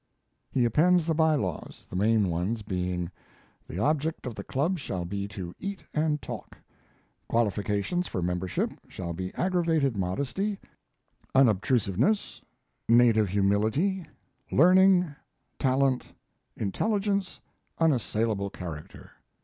He 0.51 0.65
appends 0.65 1.05
the 1.05 1.13
by 1.13 1.35
laws, 1.35 1.85
the 1.91 1.95
main 1.95 2.27
ones 2.29 2.63
being: 2.63 3.11
The 3.67 3.77
object 3.77 4.25
of 4.25 4.33
the 4.33 4.43
club 4.43 4.79
shall 4.79 5.05
be 5.05 5.27
to 5.27 5.53
eat 5.59 5.83
and 5.93 6.19
talk. 6.19 6.57
Qualification 7.27 8.01
for 8.01 8.23
membership 8.23 8.71
shall 8.87 9.13
be 9.13 9.31
aggravated 9.35 9.95
modesty, 9.95 10.57
unobtrusiveness, 11.35 12.41
native 12.89 13.29
humility, 13.29 14.07
learning, 14.51 15.05
talent, 15.59 16.13
intelligence, 16.57 17.39
unassailable 17.79 18.49
character. 18.49 19.11